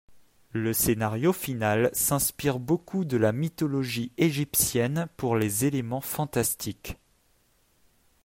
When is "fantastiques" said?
6.01-6.97